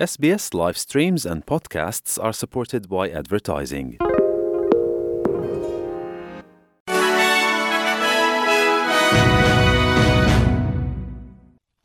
[0.00, 3.98] SBS live streams and podcasts are supported by advertising.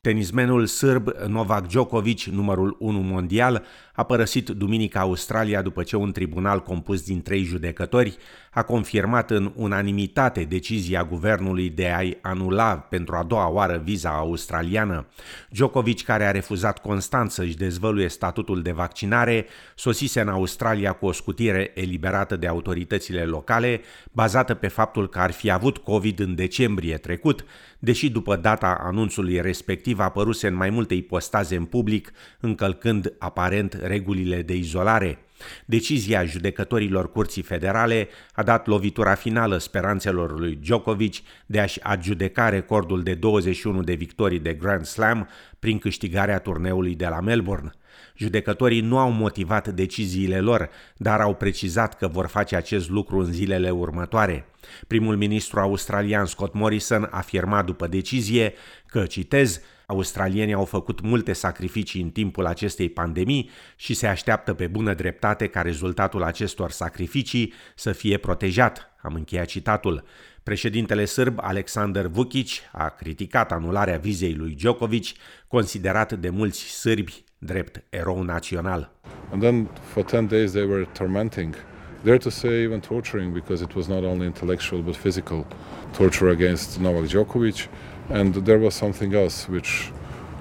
[0.06, 3.64] Tenismenul sârb Novak Djokovic, numărul 1 mondial,
[3.94, 8.18] a părăsit duminica Australia după ce un tribunal compus din trei judecători
[8.52, 15.08] a confirmat în unanimitate decizia guvernului de a-i anula pentru a doua oară viza australiană.
[15.50, 19.46] Djokovic, care a refuzat constant să-și dezvăluie statutul de vaccinare,
[19.76, 23.82] sosise în Australia cu o scutire eliberată de autoritățile locale,
[24.12, 27.46] bazată pe faptul că ar fi avut COVID în decembrie trecut,
[27.80, 34.42] deși după data anunțului respectiv apăruse în mai multe ipostaze în public, încălcând aparent regulile
[34.42, 35.20] de izolare.
[35.66, 43.04] Decizia judecătorilor Curții Federale a dat lovitura finală speranțelor lui Djokovic de a-și adjudeca recordul
[43.04, 47.72] de 21 de victorii de Grand Slam prin câștigarea turneului de la Melbourne.
[48.16, 53.32] Judecătorii nu au motivat deciziile lor, dar au precizat că vor face acest lucru în
[53.32, 54.46] zilele următoare.
[54.88, 58.54] Primul ministru australian Scott Morrison afirma după decizie
[58.86, 64.68] că, citez, Australienii au făcut multe sacrificii în timpul acestei pandemii și se așteaptă pe
[64.68, 68.96] bună dreptate ca rezultatul acestor sacrificii să fie protejat.
[69.02, 70.04] Am încheiat citatul.
[70.44, 75.06] Președintele sârb Alexander Vucic a criticat anularea vizei lui Djokovic,
[75.48, 78.92] considerat de mulți sârbi drept erou național.
[79.32, 81.56] And then for 10 days they were tormenting
[82.04, 85.46] dare to say even torturing because it was not only intellectual but physical
[85.94, 87.68] torture against Novak Djokovic
[88.10, 89.92] and there was something else which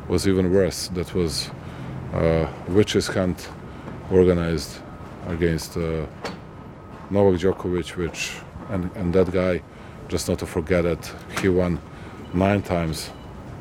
[0.09, 1.51] was even worse that was
[2.13, 3.51] uh, witches hunt
[4.11, 4.81] organized
[5.29, 6.07] against uh,
[7.11, 8.33] Novak Djokovic which
[8.71, 9.63] and, and that guy
[10.09, 11.79] just not to forget that he won
[12.33, 13.11] nine times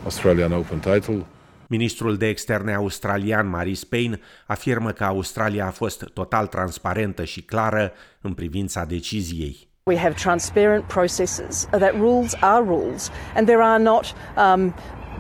[0.06, 1.26] Australian Open title
[1.68, 7.92] Ministrul de externe australian Maris Payne afirmă că Australia a fost total transparentă și clară
[8.22, 9.73] în privința deciziei.
[9.86, 14.74] We have transparent processes that rules are rules and there are not um,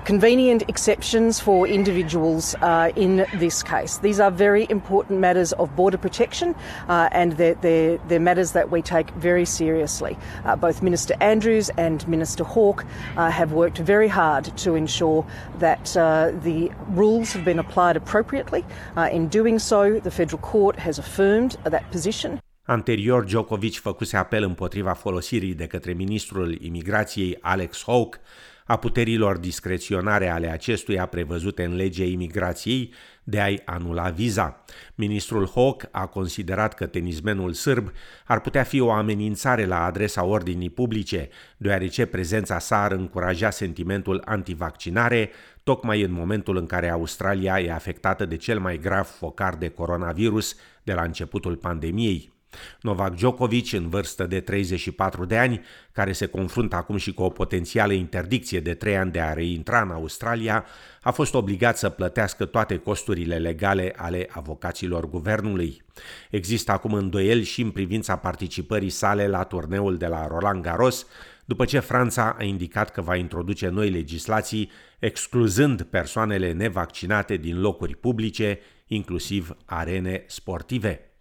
[0.05, 3.97] convenient exceptions for individuals uh, in this case.
[3.97, 6.55] These are very important matters of border protection
[6.87, 10.17] uh, and they're, they're, they're, matters that we take very seriously.
[10.45, 12.85] Uh, both Minister Andrews and Minister Hawke
[13.17, 18.63] uh, have worked very hard to ensure that uh, the rules have been applied appropriately.
[18.95, 22.39] Uh, in doing so, the Federal Court has affirmed that position.
[22.65, 28.17] Anterior, Djokovic făcuse apel împotriva folosirii de către ministrul imigrației Alex Hawke
[28.65, 34.63] a puterilor discreționare ale acestuia prevăzute în legea imigrației de a-i anula viza.
[34.95, 37.91] Ministrul Hawke a considerat că tenismenul sârb
[38.25, 44.21] ar putea fi o amenințare la adresa ordinii publice, deoarece prezența sa ar încuraja sentimentul
[44.25, 45.29] antivaccinare,
[45.63, 50.55] tocmai în momentul în care Australia e afectată de cel mai grav focar de coronavirus
[50.83, 52.32] de la începutul pandemiei.
[52.81, 57.29] Novak Djokovic, în vârstă de 34 de ani, care se confruntă acum și cu o
[57.29, 60.65] potențială interdicție de 3 ani de a reintra în Australia,
[61.01, 65.81] a fost obligat să plătească toate costurile legale ale avocaților guvernului.
[66.29, 71.05] Există acum îndoieli și în privința participării sale la turneul de la Roland Garros,
[71.45, 77.95] după ce Franța a indicat că va introduce noi legislații excluzând persoanele nevaccinate din locuri
[77.95, 81.12] publice, inclusiv arene sportive.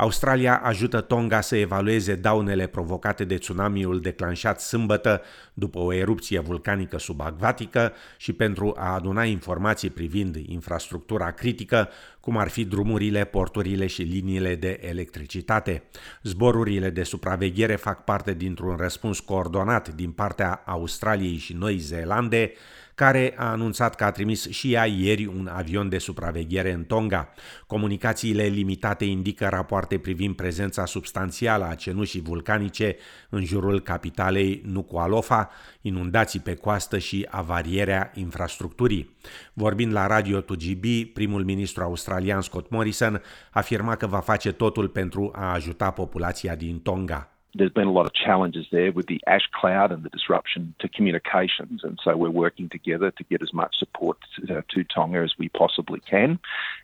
[0.00, 5.22] Australia ajută Tonga să evalueze daunele provocate de tsunamiul declanșat sâmbătă
[5.54, 11.88] după o erupție vulcanică subacvatică și pentru a aduna informații privind infrastructura critică,
[12.20, 15.82] cum ar fi drumurile, porturile și liniile de electricitate.
[16.22, 22.52] Zborurile de supraveghere fac parte dintr-un răspuns coordonat din partea Australiei și Noi Zeelande,
[23.00, 27.32] care a anunțat că a trimis și ea ieri un avion de supraveghere în Tonga.
[27.66, 32.96] Comunicațiile limitate indică rapoarte privind prezența substanțială a cenușii vulcanice
[33.28, 35.48] în jurul capitalei Nuku'alofa,
[35.80, 39.16] inundații pe coastă și avarierea infrastructurii.
[39.52, 45.30] Vorbind la Radio 2GB, primul ministru australian Scott Morrison afirma că va face totul pentru
[45.34, 47.39] a ajuta populația din Tonga.
[47.54, 50.88] There's been a lot of challenges there with the ash cloud and the disruption to
[50.88, 51.82] communications.
[51.82, 55.34] And so we're working together to get as much support to, uh, to Tonga as
[55.38, 56.38] we possibly can.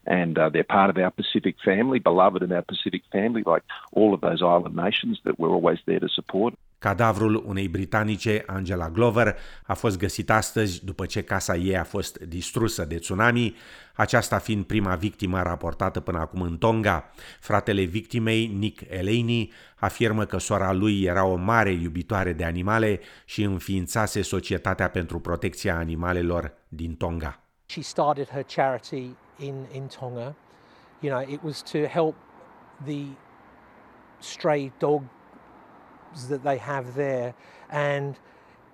[0.07, 4.15] And uh, they're part of our Pacific family, beloved in our Pacific family, like all
[4.15, 6.55] of those island nations that we're always there to support.
[6.87, 12.19] Cadavrul unei britanice, Angela Glover, a fost găsit astăzi după ce casa ei a fost
[12.19, 13.57] distrusă de tsunami,
[13.95, 17.11] aceasta fiind prima victimă raportată până acum în Tonga.
[17.41, 23.43] Fratele victimei, Nick Elaney, afirmă că sora lui era o mare iubitoare de animale și
[23.43, 27.41] înființase Societatea pentru Protecția Animalelor din Tonga.
[27.67, 30.35] She started her charity in, in Tonga.
[31.01, 32.15] You know, it was to help
[32.85, 33.05] the
[34.19, 34.73] stray
[36.17, 37.35] dogs that they have there.
[37.71, 38.15] And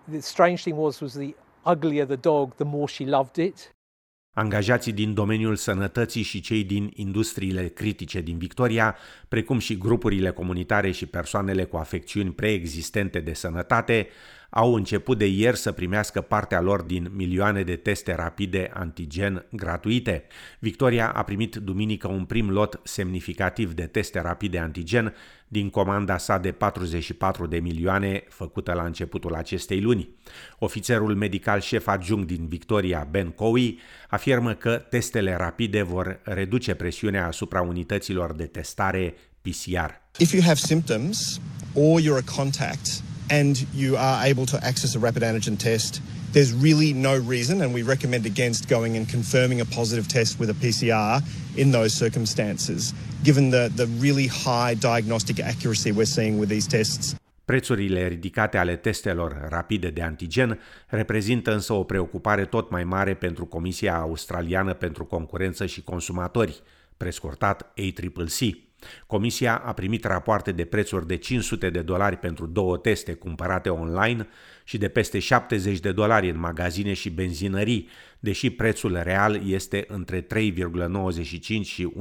[0.08, 1.34] the strange thing was, was the
[1.64, 3.74] uglier the dog, the more she loved it.
[4.34, 8.96] Angajații din domeniul sănătății și cei din industriile critice din Victoria,
[9.28, 14.08] precum și grupurile comunitare și persoanele cu afecțiuni preexistente de sănătate,
[14.54, 20.25] au început de ieri să primească partea lor din milioane de teste rapide antigen gratuite.
[20.58, 25.14] Victoria a primit duminică un prim lot semnificativ de teste rapide antigen
[25.49, 30.08] din comanda sa de 44 de milioane făcută la începutul acestei luni.
[30.58, 33.75] Ofițerul medical șef adjunct din Victoria, Ben Cowie,
[34.08, 39.90] afirmă că testele rapide vor reduce presiunea asupra unităților de testare PCR.
[40.19, 41.40] If you have symptoms
[41.75, 43.02] or you're a contact
[43.32, 46.02] and you are able to access a rapid antigen test,
[46.34, 50.50] there's really no reason, and we recommend against going and confirming a positive test with
[50.50, 51.23] a PCR
[51.56, 52.93] in those circumstances,
[53.25, 57.14] given the, the really high diagnostic accuracy we're seeing with these tests.
[57.44, 63.44] Prețurile ridicate ale testelor rapide de antigen reprezintă însă o preocupare tot mai mare pentru
[63.46, 66.62] Comisia Australiană pentru Concurență și Consumatori,
[66.96, 68.71] prescurtat ACCC.
[69.06, 74.29] Comisia a primit rapoarte de prețuri de 500 de dolari pentru două teste cumpărate online
[74.64, 77.88] și de peste 70 de dolari în magazine și benzinării,
[78.19, 80.26] deși prețul real este între 3,95
[81.62, 81.93] și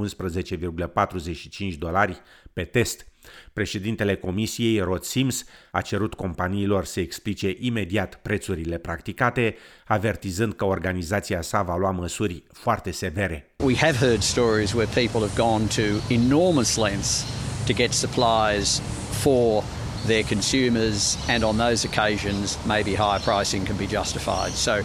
[1.72, 2.22] 11,45 dolari
[2.54, 3.11] pe test.
[3.54, 11.42] Președintele Comisiei, Rod Sims, a cerut companiilor să explice imediat prețurile practicate, avertizând că organizația
[11.42, 13.56] sa va lua măsuri foarte severe.
[13.64, 17.26] We have heard stories where people have gone to enormous lengths
[17.68, 18.82] to get supplies
[19.12, 19.64] for
[20.06, 24.52] their consumers, and on those occasions, maybe higher pricing can be justified.
[24.54, 24.84] So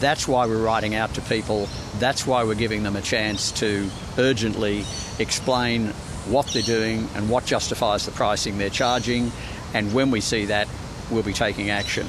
[0.00, 1.66] that's why we're writing out to people.
[1.98, 3.88] That's why we're giving them a chance to
[4.18, 4.84] urgently
[5.18, 5.92] explain
[6.30, 9.30] what they're doing and what justifies the pricing they're charging.
[9.74, 10.66] And when we see that,
[11.10, 12.06] we'll be taking action.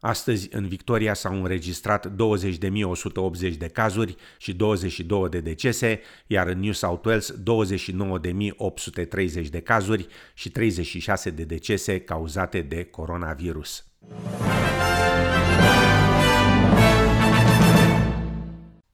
[0.00, 2.12] Astăzi, în Victoria s-au înregistrat 20.180
[3.58, 7.34] de cazuri și 22 de decese, iar în New South Wales
[9.42, 13.84] 29.830 de cazuri și 36 de decese cauzate de coronavirus.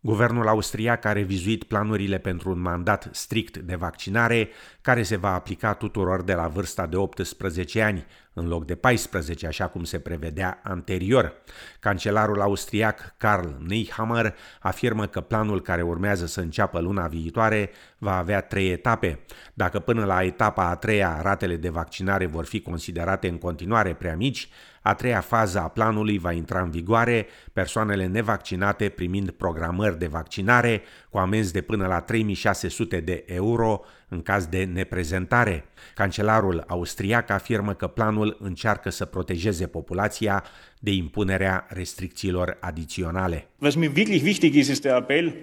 [0.06, 4.48] Guvernul austriac a revizuit planurile pentru un mandat strict de vaccinare
[4.80, 8.06] care se va aplica tuturor de la vârsta de 18 ani,
[8.38, 11.32] în loc de 14, așa cum se prevedea anterior.
[11.80, 18.40] Cancelarul austriac Karl Nehammer afirmă că planul care urmează să înceapă luna viitoare va avea
[18.40, 19.20] trei etape.
[19.54, 24.16] Dacă până la etapa a treia ratele de vaccinare vor fi considerate în continuare prea
[24.16, 24.48] mici,
[24.86, 30.82] a treia fază a planului va intra în vigoare, persoanele nevaccinate primind programări de vaccinare
[31.10, 35.64] cu amenzi de până la 3600 de euro în caz de neprezentare.
[35.94, 40.44] Cancelarul austriac afirmă că planul încearcă să protejeze populația
[40.80, 43.48] de impunerea restricțiilor adiționale.
[43.58, 45.34] Was mir wirklich wichtig ist, ist der Appell,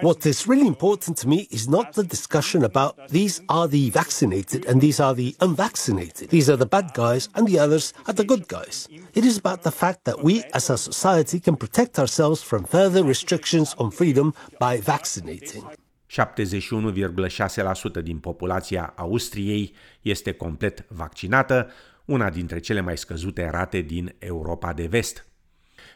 [0.00, 4.64] What is really important to me is not the discussion about these are the vaccinated
[4.66, 6.30] and these are the unvaccinated.
[6.30, 8.88] These are the bad guys and the others are the good guys.
[9.12, 13.04] It is about the fact that we as a society can protect ourselves from further
[13.04, 15.64] restrictions on freedom by vaccinating.
[16.10, 21.70] 71,6% din populația Austriei este complet vaccinată,
[22.04, 25.26] una dintre cele mai scăzute rate din Europa de vest.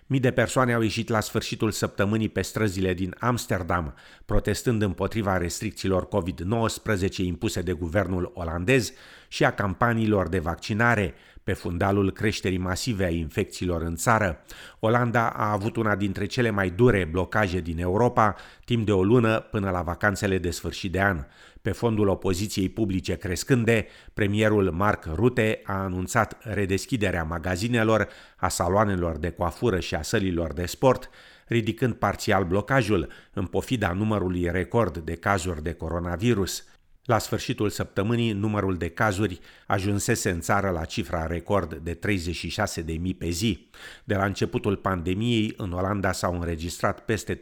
[0.07, 3.95] Mii de persoane au ieșit la sfârșitul săptămânii pe străzile din Amsterdam,
[4.25, 8.93] protestând împotriva restricțiilor COVID-19 impuse de guvernul olandez
[9.29, 14.43] și a campaniilor de vaccinare, pe fundalul creșterii masive a infecțiilor în țară.
[14.79, 18.35] Olanda a avut una dintre cele mai dure blocaje din Europa
[18.65, 21.25] timp de o lună până la vacanțele de sfârșit de an.
[21.63, 29.31] Pe fondul opoziției publice crescânde, premierul Mark Rutte a anunțat redeschiderea magazinelor, a saloanelor de
[29.31, 31.11] coafură și a sălilor de sport,
[31.47, 36.65] ridicând parțial blocajul în pofida numărului record de cazuri de coronavirus.
[37.05, 43.29] La sfârșitul săptămânii, numărul de cazuri ajunsese în țară la cifra record de 36.000 pe
[43.29, 43.71] zi.
[44.05, 47.41] De la începutul pandemiei, în Olanda s-au înregistrat peste 3,5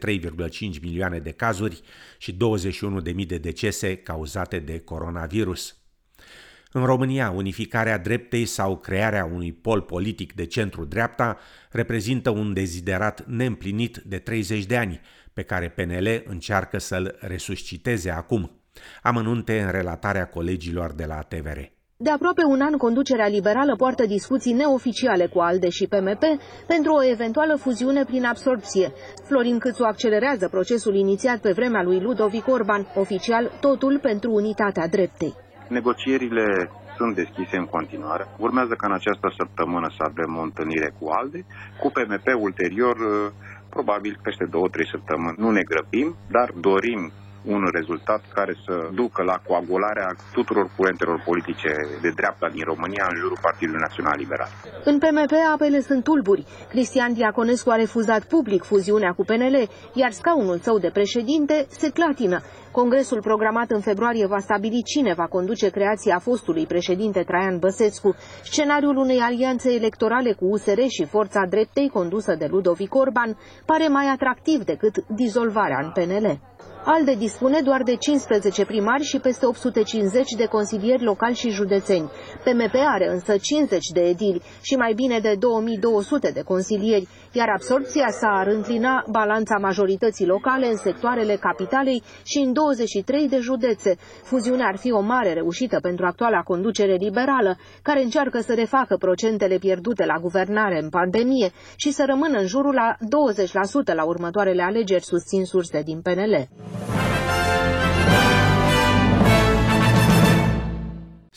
[0.81, 1.81] milioane de cazuri
[2.17, 2.37] și
[3.15, 5.75] 21.000 de decese cauzate de coronavirus.
[6.71, 11.37] În România, unificarea dreptei sau crearea unui pol politic de centru-dreapta
[11.71, 15.01] reprezintă un deziderat neîmplinit de 30 de ani,
[15.33, 18.60] pe care PNL încearcă să-l resusciteze acum.
[19.03, 21.59] Amănunte în relatarea colegilor de la TVR.
[21.97, 26.23] De aproape un an, conducerea liberală poartă discuții neoficiale cu ALDE și PMP
[26.67, 28.91] pentru o eventuală fuziune prin absorpție.
[29.27, 35.33] Florin Câțu accelerează procesul inițiat pe vremea lui Ludovic Orban, oficial totul pentru unitatea dreptei.
[35.67, 38.25] Negocierile sunt deschise în continuare.
[38.37, 41.45] Urmează ca în această săptămână să avem o întâlnire cu ALDE,
[41.81, 42.97] cu PMP ulterior,
[43.69, 45.35] probabil peste două-trei săptămâni.
[45.37, 47.11] Nu ne grăbim, dar dorim
[47.45, 51.71] un rezultat care să ducă la coagularea tuturor curentelor politice
[52.01, 54.49] de dreapta din România în jurul Partidului Național Liberal.
[54.83, 56.45] În PMP apele sunt tulburi.
[56.69, 62.39] Cristian Diaconescu a refuzat public fuziunea cu PNL, iar scaunul său de președinte se clatină.
[62.71, 68.15] Congresul programat în februarie va stabili cine va conduce creația fostului președinte Traian Băsescu.
[68.43, 74.05] Scenariul unei alianțe electorale cu USR și Forța Dreptei condusă de Ludovic Orban pare mai
[74.05, 76.39] atractiv decât dizolvarea în PNL.
[76.85, 82.09] ALDE dispune doar de 15 primari și peste 850 de consilieri locali și județeni.
[82.43, 88.07] PMP are însă 50 de edili și mai bine de 2200 de consilieri, iar absorpția
[88.09, 93.95] sa ar înclina balanța majorității locale în sectoarele capitalei și în 23 de județe.
[94.23, 99.57] Fuziunea ar fi o mare reușită pentru actuala conducere liberală, care încearcă să refacă procentele
[99.57, 102.95] pierdute la guvernare în pandemie și să rămână în jurul la
[103.91, 106.47] 20% la următoarele alegeri, susțin surse din PNL.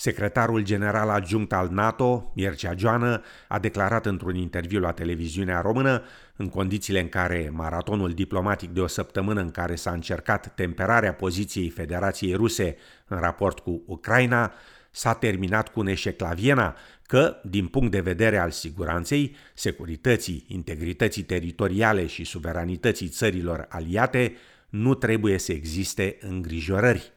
[0.04, 6.02] Secretarul general adjunct al NATO, Mircea Joană, a declarat într-un interviu la televiziunea română,
[6.36, 11.70] în condițiile în care maratonul diplomatic de o săptămână în care s-a încercat temperarea poziției
[11.70, 14.52] Federației Ruse în raport cu Ucraina,
[14.90, 20.44] s-a terminat cu un eșec la Viena, că, din punct de vedere al siguranței, securității,
[20.48, 24.36] integrității teritoriale și suveranității țărilor aliate,
[24.68, 27.12] nu trebuie să existe îngrijorări.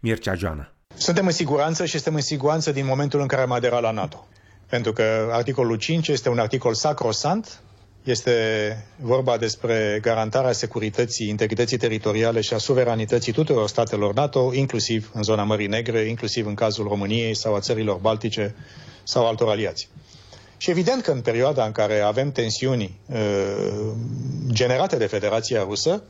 [0.00, 0.72] Mircea Joană.
[1.08, 4.26] Suntem în siguranță și suntem în siguranță din momentul în care am aderat la NATO.
[4.68, 7.62] Pentru că articolul 5 este un articol sacrosant,
[8.04, 8.32] este
[9.00, 15.44] vorba despre garantarea securității, integrității teritoriale și a suveranității tuturor statelor NATO, inclusiv în zona
[15.44, 18.54] Mării Negre, inclusiv în cazul României sau a țărilor Baltice
[19.02, 19.88] sau altor aliați.
[20.56, 23.16] Și evident că în perioada în care avem tensiuni uh,
[24.52, 26.02] generate de Federația Rusă,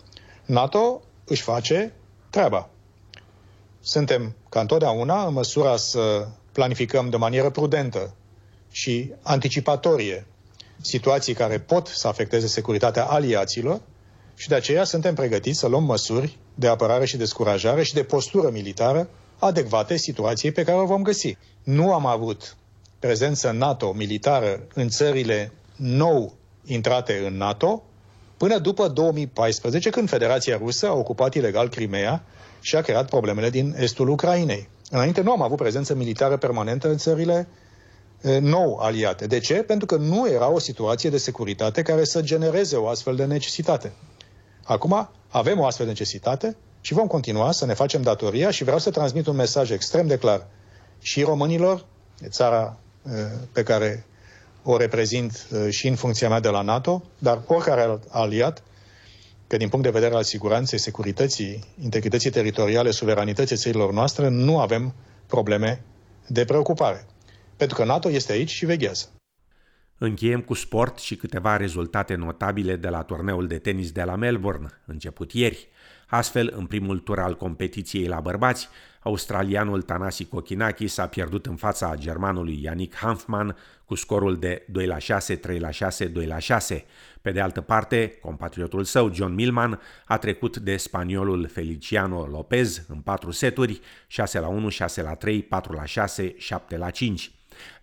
[0.44, 1.92] NATO își face
[2.30, 2.70] treaba.
[3.88, 8.14] Suntem, ca întotdeauna, în măsura să planificăm de manieră prudentă
[8.71, 10.26] și anticipatorie
[10.80, 13.80] situații care pot să afecteze securitatea aliaților
[14.35, 18.50] și de aceea suntem pregătiți să luăm măsuri de apărare și descurajare și de postură
[18.50, 21.37] militară adecvate situației pe care o vom găsi.
[21.62, 22.57] Nu am avut
[22.99, 27.83] prezență NATO militară în țările nou intrate în NATO
[28.37, 32.25] până după 2014, când Federația Rusă a ocupat ilegal Crimea
[32.60, 34.68] și a creat problemele din estul Ucrainei.
[34.90, 37.48] Înainte nu am avut prezență militară permanentă în țările
[38.40, 39.26] nou aliate.
[39.26, 39.54] De ce?
[39.54, 43.92] Pentru că nu era o situație de securitate care să genereze o astfel de necesitate.
[44.64, 48.78] Acum avem o astfel de necesitate și vom continua să ne facem datoria și vreau
[48.78, 50.46] să transmit un mesaj extrem de clar
[51.00, 51.84] și românilor,
[52.18, 52.76] de țara
[53.52, 54.06] pe care
[54.62, 58.62] o reprezint și în funcția mea de la NATO, dar oricare aliat,
[59.49, 64.95] că din punct de vedere al siguranței, securității, integrității teritoriale, suveranității țărilor noastre, nu avem
[65.26, 65.83] probleme
[66.26, 67.07] de preocupare.
[67.57, 69.09] Pentru că NATO este aici și veghează.
[69.99, 74.69] Încheiem cu sport și câteva rezultate notabile de la turneul de tenis de la Melbourne,
[74.87, 75.69] început ieri.
[76.09, 78.69] Astfel, în primul tur al competiției la bărbați,
[79.08, 84.98] australianul Tanasi Kokinakis a pierdut în fața germanului Yannick Hanfmann cu scorul de 2 la
[84.98, 86.84] 6, 3 la 6, 2 la 6.
[87.22, 93.00] Pe de altă parte, compatriotul său, John Millman, a trecut de spaniolul Feliciano Lopez în
[93.00, 97.30] 4 seturi, 6 la 1, 6 la 3, 4 la 6, 7 la 5.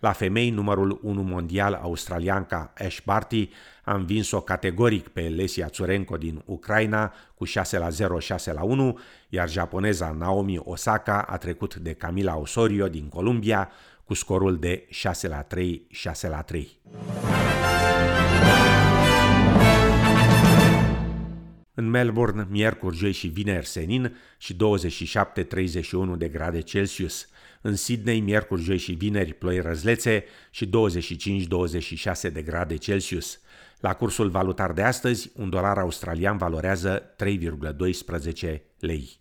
[0.00, 3.48] La femei, numărul 1 mondial australianca Ash Barty
[3.84, 8.98] a învins-o categoric pe Lesia Tsurenko din Ucraina cu 6 la 0, 6 la 1,
[9.28, 13.70] iar japoneza Naomi Osaka a trecut de Camila Osorio din Columbia
[14.04, 16.78] cu scorul de 6 la 3, 6 la 3.
[21.74, 24.58] În Melbourne, miercuri, joi și vineri senin și 27-31
[26.16, 27.28] de grade Celsius.
[27.66, 33.40] În Sydney, miercuri, joi și vineri, ploi răzlețe și 25-26 de grade Celsius.
[33.80, 39.20] La cursul valutar de astăzi, un dolar australian valorează 3,12 lei.